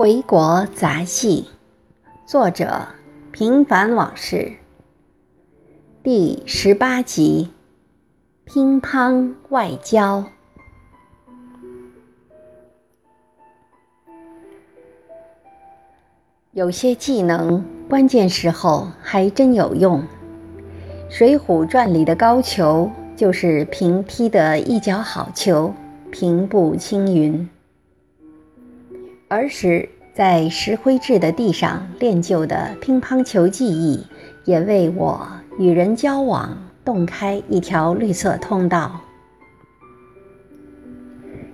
[0.00, 1.44] 回国杂记，
[2.24, 2.86] 作者
[3.32, 4.54] 平凡往事，
[6.02, 7.50] 第十八集，
[8.46, 10.24] 乒乓外交。
[16.52, 20.00] 有些技能，关键时候还真有用。
[21.10, 25.74] 《水浒传》里的高俅就是平踢的一脚好球，
[26.10, 27.46] 平步青云。
[29.30, 34.04] 儿时在石灰质的地上练就的乒乓球技艺，
[34.44, 35.24] 也为我
[35.56, 39.00] 与人交往洞开一条绿色通道。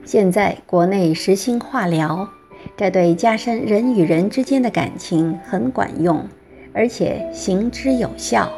[0.07, 2.27] 现在国内实行化疗，
[2.79, 6.27] 这对加深人与人之间的感情很管用，
[6.73, 8.51] 而且行之有效。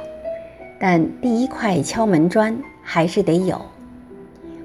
[0.78, 3.61] 但第一块敲门砖还是得有。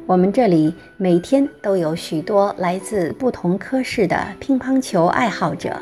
[0.06, 5.80] 我们这里每天都有许多来自不同科室的乒乓球爱好者，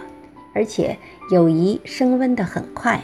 [0.54, 0.96] 而且
[1.32, 3.02] 友谊升温得很快。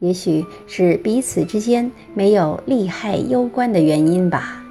[0.00, 4.62] 也许是彼此之间没有利害攸关的原因吧。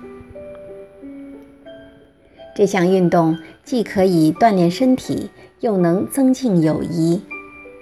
[2.56, 7.20] 这项运动既可以锻炼身体，又能增进友谊，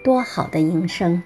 [0.04, 1.22] 多好的营生！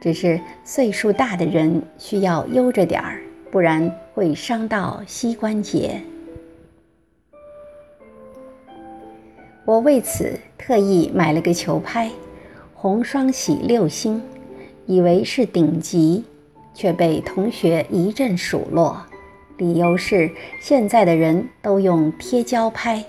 [0.00, 6.00] 只是岁数大的人需要悠着点儿，不然会伤到膝关节。
[9.64, 12.10] 我为此特意买了个球拍，
[12.74, 14.20] 红双喜六星，
[14.86, 16.24] 以为是顶级，
[16.74, 19.00] 却被同学一阵数落。
[19.58, 20.28] 理由是
[20.60, 23.04] 现在的人都用贴胶拍，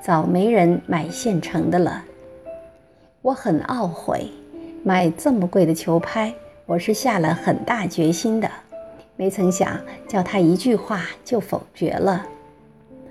[0.00, 2.02] 早没人买现成的了。
[3.20, 4.28] 我很懊悔，
[4.82, 6.32] 买这么贵的球拍，
[6.64, 8.50] 我是下了很大决心的，
[9.16, 12.24] 没曾想叫他一句话就否决了。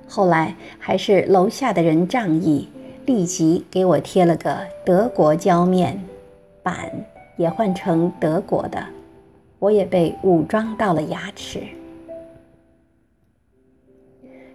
[0.08, 2.68] 后来还是楼下的人仗义。
[3.08, 5.98] 立即给我贴了个德国胶面
[6.62, 6.92] 板，
[7.38, 8.86] 也换成德国的。
[9.60, 11.64] 我也被武装到了牙齿。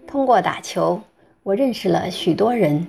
[0.07, 1.01] 通过打球，
[1.43, 2.87] 我认识了许多人，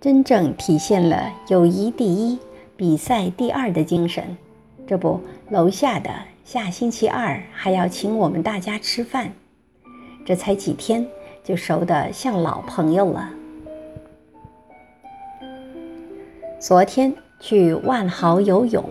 [0.00, 2.36] 真正体现了友谊第一、
[2.76, 4.36] 比赛第二的精神。
[4.84, 6.10] 这不，楼下的
[6.44, 9.32] 下星期二还要请我们大家吃饭，
[10.26, 11.06] 这才几天
[11.44, 13.30] 就熟得像老朋友了。
[16.66, 18.88] 昨天去万豪游泳，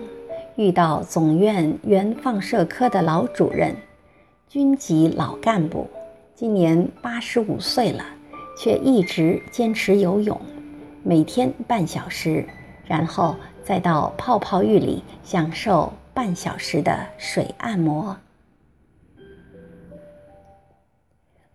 [0.58, 3.76] 遇到总院原放射科的老主任，
[4.48, 5.90] 军级老干部，
[6.36, 8.06] 今年八十五岁了，
[8.56, 10.40] 却一直坚持游泳，
[11.02, 12.48] 每天半小时，
[12.86, 18.16] 然后再到泡泡浴里享受半小时的水按摩。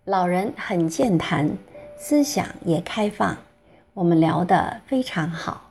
[0.05, 1.49] 老人很健谈，
[1.97, 3.37] 思想也开放，
[3.95, 5.68] 我们聊得非常好。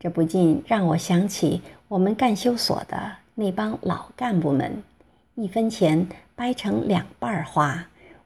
[0.00, 2.96] 这不禁让我想起我们干休所的
[3.34, 4.80] 那帮老干部们，
[5.34, 7.84] 一分钱掰成两半花，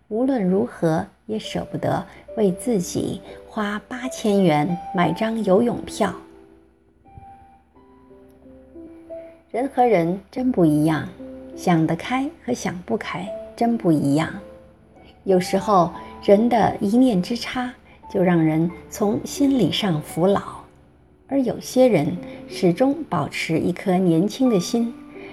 [0.09, 2.05] 无论如何也舍不得
[2.37, 6.15] 为自己花八千元买张游泳票。
[9.51, 11.09] 人和人真不一样，
[11.57, 14.31] 想得开和想不开真不一样。
[15.25, 15.91] 有时候
[16.23, 17.73] 人的一念之差，
[18.11, 20.62] 就让人从心理上服老。
[21.33, 22.15] 而有些人
[22.47, 24.93] 始终保持一颗年轻的心，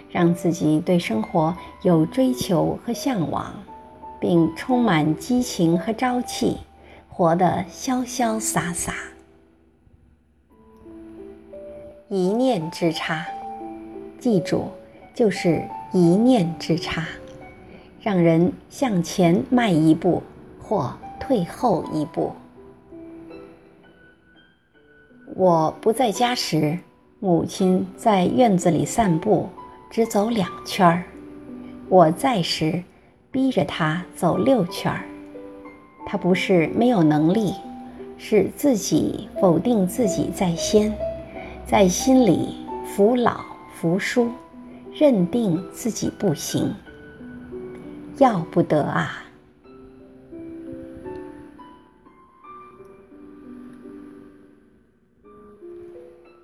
[0.10, 3.54] 让自己对生活有追求和向往，
[4.18, 6.56] 并充满激情和朝气，
[7.10, 8.94] 活得潇潇洒洒。
[12.08, 13.26] 一念之差，
[14.18, 14.70] 记住，
[15.14, 15.62] 就是
[15.92, 17.06] 一念之差，
[18.00, 20.24] 让人向前迈一步
[20.62, 22.32] 或退后一步。
[25.40, 26.78] 我不在家时，
[27.22, 29.48] 母亲在院子里散步，
[29.90, 31.02] 只走两圈儿；
[31.88, 32.84] 我在时，
[33.32, 35.00] 逼着她走六圈儿。
[36.06, 37.54] 她不是没有能力，
[38.18, 40.94] 是自己否定自己在先，
[41.66, 43.40] 在心里服老
[43.74, 44.28] 服输，
[44.94, 46.70] 认定自己不行。
[48.18, 49.24] 要不得啊！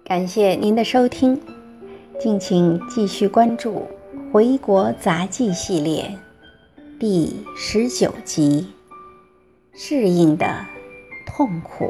[0.07, 1.41] 感谢您的收听，
[2.19, 3.87] 敬请继续关注
[4.31, 6.15] 《回国杂技》系列
[6.99, 8.67] 第十九集
[9.73, 10.63] 《适应的
[11.25, 11.85] 痛苦》。